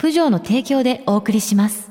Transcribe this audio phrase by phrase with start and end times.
[0.00, 1.90] プジョーの提供でお送りします。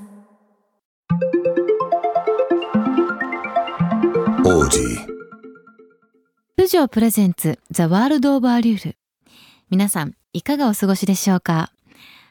[4.43, 5.05] Audi.
[6.57, 8.97] プジョープレゼンツザ・ワールド・オブ・アリュール。
[9.69, 11.71] 皆さんいかがお過ごしでしょうか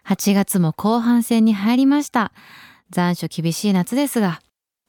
[0.05, 2.33] ？8月も後半戦に入りました。
[2.91, 4.41] 残暑厳しい夏ですが。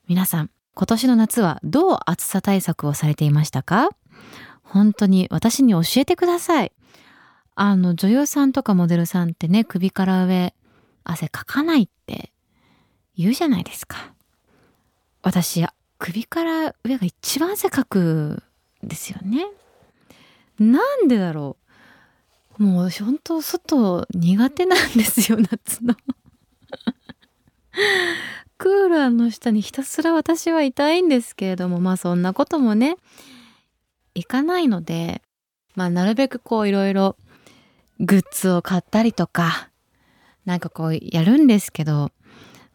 [0.08, 3.90] 皆さん今年の夏はどう暑さ対策をされていましたか？
[4.64, 6.72] 本当に私に教えてください。
[7.54, 10.56] あの女優さんとかモデルさんってね首から上
[11.12, 12.32] 汗かかないって
[13.18, 14.14] 言うじゃないですか
[15.22, 15.66] 私
[15.98, 18.42] 首から上が一番汗かく
[18.82, 19.46] ですよね。
[20.58, 21.58] なんでだろ
[22.58, 22.64] う。
[22.64, 25.96] もう本当外苦手なんですよ夏の。
[28.58, 32.98] クーラーの下にひたすら私はいたいんですけれどもまあそんなこともね
[34.16, 35.22] いかないので
[35.76, 37.16] まあなるべくこういろいろ
[38.02, 39.69] グッズを買ったりとか
[40.46, 42.12] なんかこうやるんですけど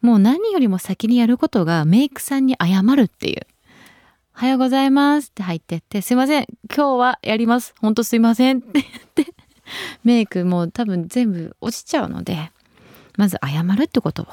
[0.01, 3.47] もう何よりも先にやることがメイクさんに謝るっていう。
[4.35, 7.73] おはようございますって入ってって、すいません、今日はやります。
[7.79, 9.33] ほんとすいませんって言って、
[10.03, 12.51] メイクもう多分全部落ちちゃうので、
[13.17, 14.27] まず謝るってことを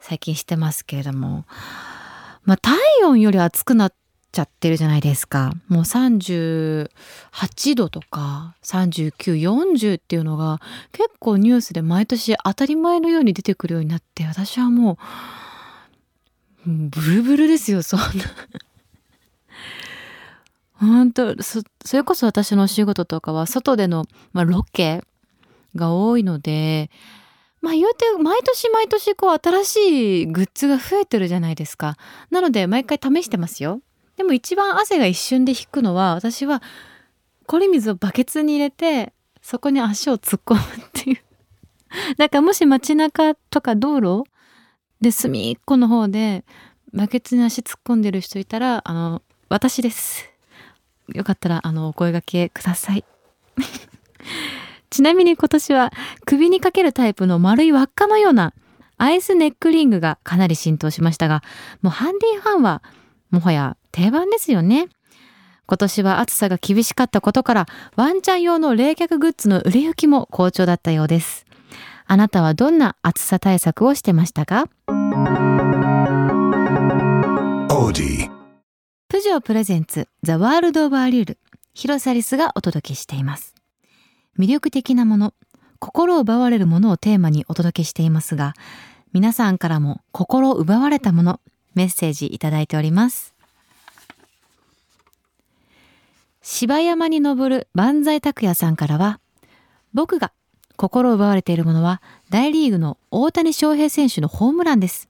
[0.00, 1.46] 最近してますけれども、
[2.44, 3.96] まあ体温より暑くなって
[4.30, 5.52] ちゃってるじゃないですか。
[5.68, 6.88] もう38
[7.74, 10.60] 度とか39、40っていうのが
[10.92, 14.98] 結構ニュースで毎年当たり前のように出てくるようになって、私はも
[16.66, 18.06] う、ブルブルですよ、そんな。
[20.74, 25.02] 本当そそれこそ私のお仕事とかは外での、まあ、ロケ
[25.74, 26.90] が多いので
[27.60, 31.96] まあ言うて毎年毎年こう新しいグッズが増えてるじゃないですか
[32.30, 33.80] なので毎回試してますよ
[34.18, 36.60] でも一番汗が一瞬で引くのは私は
[37.46, 41.18] 氷水をバケツに入れてそこに足を突っ込むっていう。
[42.18, 44.28] なんかもし街中とか道路
[45.00, 46.44] で隅っこの方で
[46.92, 50.28] バケツに足突っ込んでる人いたらあの私です。
[51.14, 53.04] よかったらあのお声掛けください。
[54.90, 55.92] ちなみに今年は
[56.26, 58.52] 首にかけるタイプの丸い輪っかのような
[58.96, 61.44] アイスネックリングがかなり浸透しましたが
[61.82, 62.82] もうハンディファンは
[63.30, 64.88] もはや定番ですよね。
[65.66, 67.66] 今年は暑さが厳しかったことから
[67.96, 71.44] ワンちゃん用の冷却グッズの売れ行きも好調だったようです。
[72.06, 74.66] あなたはどんな暑さ対策をしてましたか？
[79.08, 81.38] プジョープレゼンツザワールドオブアリュール。
[81.74, 83.54] 広瀬アリスがお届けしています。
[84.38, 85.34] 魅力的なもの
[85.80, 88.54] 心を奪われるものをテーマにお届けしていますが
[89.12, 91.40] 皆さんからも心を奪われたもの
[91.74, 93.34] メッセージいただいております
[96.50, 99.20] 芝山に登る万歳拓也さんからは
[99.92, 100.32] 僕が
[100.76, 102.00] 心を奪われているものは
[102.30, 105.08] 大リーグの大谷翔平選手のホームランです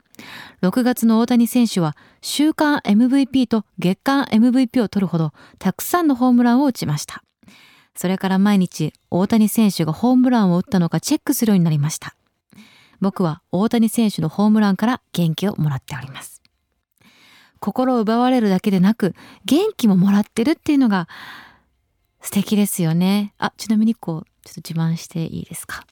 [0.62, 7.22] 6月の大谷選手は週間 MVP と月間 MVP を取るほどたくさんのホームランを打ちました。
[7.94, 12.16] それから毎日大谷選手がホームランを打ったのかチェックするようになりました。
[13.00, 16.37] 僕は大谷選手のホームランから元気をもらっております。
[17.60, 19.14] 心を奪われるだけでなく
[19.44, 21.08] 元気ももらってるっていうのが
[22.20, 23.32] 素敵ですよね。
[23.38, 25.86] あ、ちなみにこう、ちょっと自慢していいですか？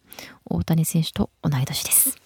[0.44, 2.18] 大谷選手と同い年です。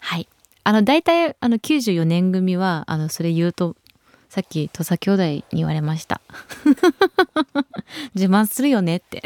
[0.00, 0.28] はい。
[0.64, 3.76] あの大体あの94年組はあのそれ言うと
[4.30, 6.22] さっき土佐兄弟に言われました
[8.16, 9.22] 自慢するよねって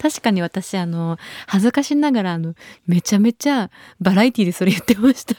[0.00, 2.54] 確かに私あの恥ずかしながらあの
[2.86, 3.70] めちゃめちゃ
[4.00, 5.34] バラエティでそれ言ってました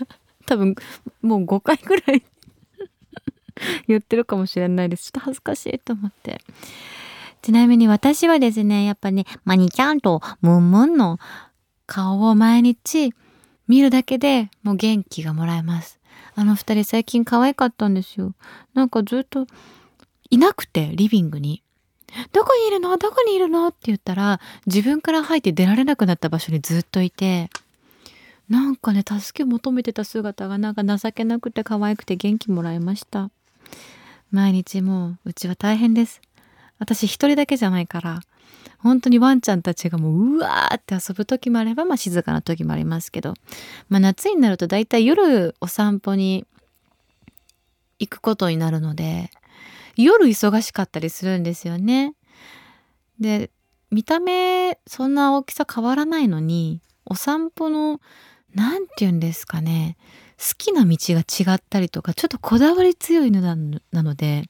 [0.45, 0.75] 多分
[1.23, 2.23] もう5回ぐらい
[3.87, 5.05] 言ってるかもしれないです。
[5.05, 6.41] ちょっと恥ずかしいと思って。
[7.41, 11.19] ちなみに私はですねやっぱねマニちゃんとムンムンの
[11.87, 13.13] 顔を毎日
[13.67, 15.99] 見るだけでもう元気がもらえます。
[16.35, 18.33] あの二人最近可愛かったんですよ。
[18.73, 19.47] なんかずっと
[20.29, 21.63] いなくてリビングに
[22.31, 22.95] どこにいるの？
[22.97, 23.67] どこにいるの？
[23.67, 27.49] って言ったら自分から入って出られなくなった場所にずっといて。
[28.49, 33.31] なんかね助け求めてた姿がなんか情けなくて可愛くて元気もらいました。
[34.31, 36.21] 毎日もううちは大変です
[36.79, 38.21] 私一人だけじゃないから
[38.79, 43.35] 本当にワンちゃんたちがもううわーって遊ぶ時もあれば、まあ、静かな時もありますけど、
[43.89, 46.45] まあ、夏になるとだいたい夜お散歩に
[47.99, 49.29] 行くことになるので
[49.95, 52.15] 夜忙しかったりするんですよね。
[53.19, 53.51] で
[53.91, 57.99] 見た目そんな大きさ変わらないのにお散歩の
[58.55, 59.97] 何て言うんですかね
[60.41, 64.49] 好きな道が違ったりとかちょっとこだわり強いのなので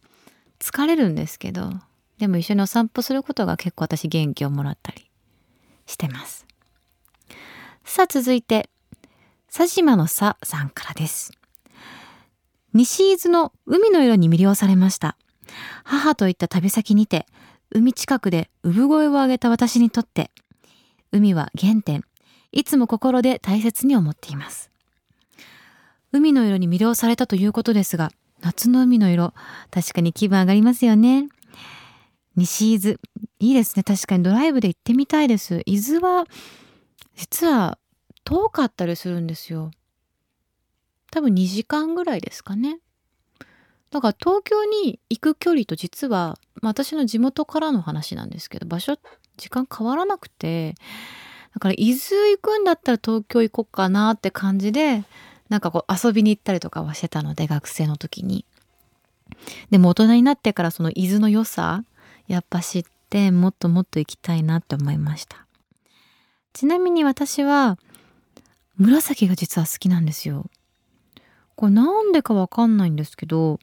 [0.60, 1.70] 疲れるんですけど
[2.18, 5.10] でも一緒にお散歩することが結構私元気をもらったり
[5.88, 6.46] してます。
[7.84, 8.70] さあ続いて、
[9.54, 11.32] 佐島のささんからです。
[12.74, 15.18] 西伊豆の海の色に魅了されました。
[15.84, 17.26] 母と行った旅先にて、
[17.72, 20.32] 海近くで産声を上げた私にとって、
[21.12, 22.04] 海は原点、
[22.52, 24.71] いつも心で大切に思っています。
[26.12, 28.12] 海の色に魅了されたということですが、
[28.42, 29.34] 夏の海の色、
[29.70, 31.30] 確かに気分上がりますよね。
[32.36, 32.98] 西伊豆。
[33.40, 33.84] いいですね。
[33.84, 35.62] 確かにドライブで行ってみたいです。
[35.66, 36.26] 伊豆は
[37.16, 37.78] 実は
[38.24, 39.72] 遠かったりするんですよ。
[41.12, 42.80] 多分2時間ぐらいですかね。
[43.92, 48.98] だから東京に行く距離と実は、まあ、私の地元からの話なんですけど場所
[49.36, 50.76] 時間変わらなくて
[51.54, 55.04] だから伊豆行くんだったら東京行こうかなって感じで
[55.52, 58.46] なんかこう遊びに行ったりとかはしてたので学生の時に。
[59.70, 61.84] でも大人になってからその伊豆の良さ
[62.28, 65.46] やっぱ知ってもっともっと行きたいなって思いました。
[66.54, 67.78] ちなみに私は
[68.78, 70.50] 紫が実は好きなんですよ。
[71.58, 73.60] これなんでかわかんないんですけど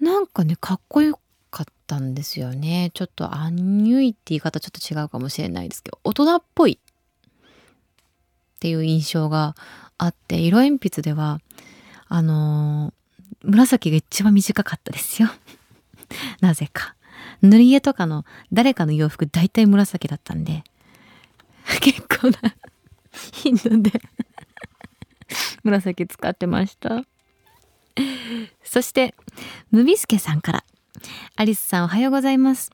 [0.00, 1.18] なんかねかっこよ
[1.50, 2.92] かったんですよね。
[2.94, 9.56] ちょっとアンニュイって言い方ちょっと違うかもしれないですけど大人っぽいっていう印象が
[10.02, 11.40] あって色鉛筆では
[12.08, 15.28] あのー、紫が一番短かったですよ
[16.40, 16.94] なぜか
[17.42, 20.64] 塗り絵とかの誰かの洋服大体紫だったんで、
[21.80, 22.54] 結構な
[23.32, 24.00] 頻度で
[25.64, 27.04] 紫使ってました。
[28.62, 29.14] そして、
[29.70, 30.64] ムビスケさんから。
[31.36, 32.70] アリスさんおはようございます。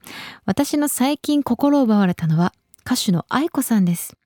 [0.46, 2.52] 私の最近心を奪われたのは
[2.84, 4.16] 歌手の愛子さんです。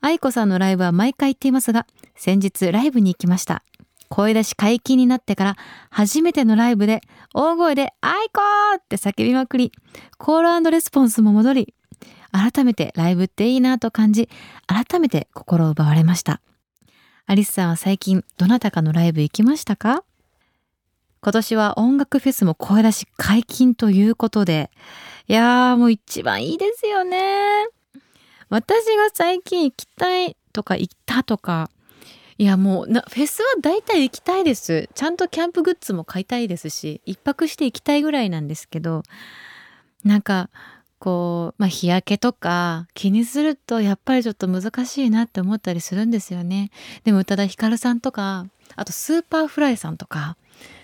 [0.00, 3.62] 愛子さんのライブは毎回行っていますが、先日ライブに行きました。
[4.08, 5.56] 声出し解禁になってから
[5.90, 7.00] 初めてのライブで
[7.34, 9.72] 大声で「アイコー!」って叫びまくり
[10.16, 11.74] コールレスポンスも戻り
[12.30, 14.28] 改めてライブっていいなと感じ
[14.68, 16.40] 改めて心を奪われました
[17.26, 20.04] アリスさんは最近どなたかのライブ行きましたか？
[21.20, 24.70] 今年は音楽フェスも声出し解禁ということで
[25.26, 27.66] いやーもう一番いいですよね
[28.48, 31.70] 私が最近行きたいとか行ったとか
[32.38, 34.90] いやもうなフェスは大体行きたいです。
[34.94, 39.02] ちゃんとキャンプグッズも買いたいですし一泊して行きたいぐらいなんですけど
[40.04, 40.50] なんか
[40.98, 46.70] こう、まあ、日焼けとか気にするとやっぱりちょっと難しいなって思ったりするんですよね。
[47.04, 50.36] でも宇多田ヒカルさんとかあと Superflyさんとか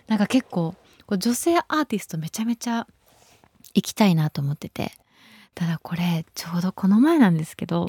[0.09, 0.75] なんか結構
[1.09, 2.87] 女性アーティストめちゃめちゃ
[3.75, 4.93] 行きたいなと思ってて。
[5.55, 7.89] ただこれちょうどこの前なんですけど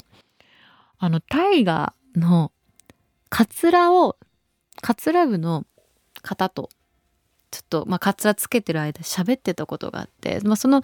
[0.98, 2.52] あの大河の
[3.28, 4.16] カツラを
[4.80, 5.64] カツラ部の
[6.22, 6.68] 方と
[7.50, 10.82] ちょっと、まあ、カツラつけてる間喋ってたことがあって、まあ、その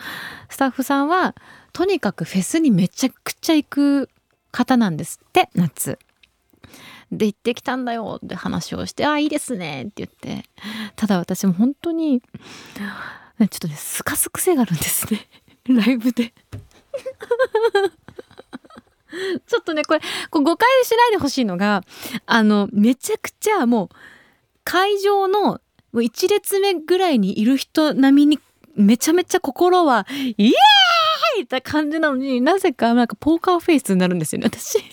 [0.49, 1.35] スタッフさんは
[1.73, 4.11] とにかくフェスにめちゃくちゃ行く
[4.53, 5.99] 方なんですって夏。
[7.11, 10.49] で行ってきたんだよって話をして「あいいですね」って言って。
[10.95, 15.27] ただ私も本当にちょっとねすかす癖があるんですね。
[15.69, 16.33] ライブで。
[19.47, 21.83] ちょっとね、これ、こ誤解しないでほしいのが、
[22.27, 23.89] あの、めちゃくちゃもう、
[24.65, 25.61] 会場の
[25.95, 28.39] 1列目ぐらいにいる人並みに、
[28.77, 30.07] めちゃめちゃ心は、
[30.37, 34.79] イエーイって感じなのになぜかなんかポーカーフェイスになるんですよね、私。
[34.79, 34.85] も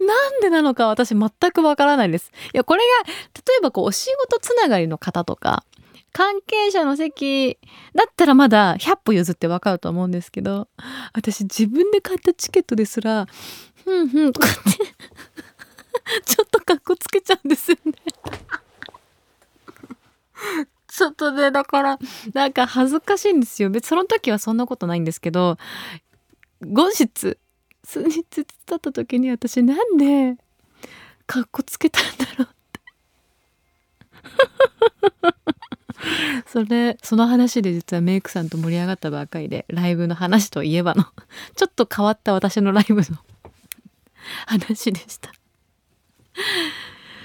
[0.00, 2.30] う、なんでなのか私全くわからないです。
[2.52, 3.12] いや、これが、例
[3.58, 5.64] えばこう、お仕事つながりの方とか、
[6.12, 7.58] 関係者の席
[7.94, 10.68] だったらまだ100歩譲ってわかると思うんですけど
[11.12, 13.26] 私自分で買ったチケットですら
[13.84, 14.60] 「ふんふん」とかって
[16.24, 17.92] ちょっとかっこつけちゃうんですよね。
[20.88, 21.98] ちょっとねだから
[22.34, 23.70] なんか恥ずかしいんですよ。
[23.70, 25.56] 別にその時はそんなことないんですけど
[26.62, 27.38] 後日
[27.82, 30.36] 通に筒立った時に私なんで
[31.26, 32.54] かっこつけたんだろうっ
[35.32, 35.39] て
[36.46, 41.04] それその話で実はメイクさんと盛り上がったばかりでライブの話といえばの
[41.56, 43.02] ちょっと変わった私のライブの
[44.46, 45.30] 話でした。
[45.30, 45.32] あ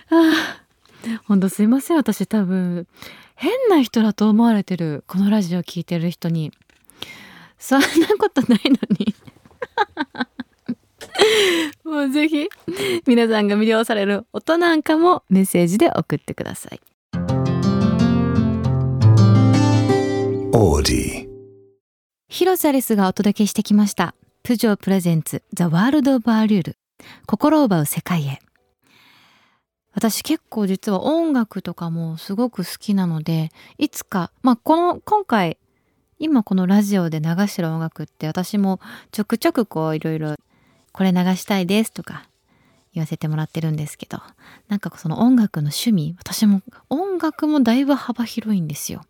[0.09, 0.65] あ
[1.25, 1.97] ほんとすいません。
[1.97, 2.87] 私多分
[3.35, 6.51] 変な人だと思われてるこのラジオ聴いてる人に。
[7.57, 7.87] そんな
[8.19, 9.15] ことないのに。
[11.83, 12.49] もうぜひ
[13.05, 16.81] 皆さんが魅了される音なんかもメッセージで送ってください。
[20.55, 21.27] Audi.
[22.29, 24.15] 広瀬アリスがお届けしてきました。
[24.41, 26.77] プジョープレゼンツザワールドオブアリュール。
[27.25, 28.39] 心を奪う世界へ。
[29.93, 35.57] 私結構実は音楽とかもすごく好きなのでいつかまあこの今回
[36.19, 38.79] 今このラジオで流してる音楽って私も
[39.11, 40.35] ちょくちょくこういろいろ
[40.93, 42.29] これ流したいですとか
[42.93, 44.21] 言わせてもらってるんですけど
[44.69, 49.01] なんかその音楽の趣味私も音楽もだいぶ幅広いんですよ。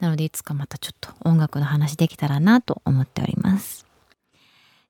[0.00, 3.86] なのでいつかまたちょっと音楽の話できたらなと思っております、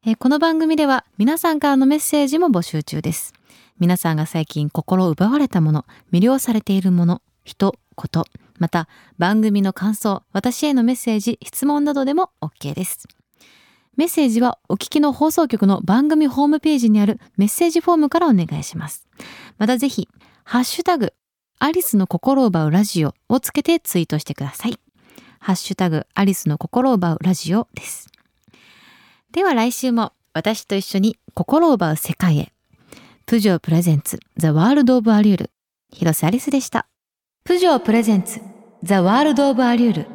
[0.07, 3.35] えーこの番組では皆さんからのメッセージも募集中です。
[3.79, 8.27] 皆さんが最近心を奪われたもの魅了されているもの人こと
[8.59, 8.89] また
[9.19, 13.09] 番組の感想私へのメッセージ質問などでも OK です。
[13.97, 19.07] メッセージはお聞きの放送局の番組ホームページにあるメッセージフォームからお願いします。
[19.59, 20.09] またぜひ
[20.45, 21.13] ハッシュタグ
[21.59, 24.79] アリスの心を奪うラジオをつけてツイートしてください。
[25.41, 28.09] ハッシュタグアリスの心を奪うラジオです。
[29.33, 32.53] では来週も私と一緒に心を奪う世界へ。
[33.25, 35.51] プジョープレゼンツザワールドオブアリュール。
[35.91, 36.87] 広瀬アリスでした。
[37.43, 38.41] プジョープレゼンツ
[38.83, 40.07] ザワールドオブアリュール。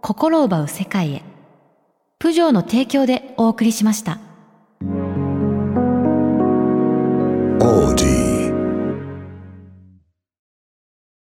[0.00, 1.22] 心を奪う世界へ。
[2.20, 4.20] プジョーの提供でお送りしました。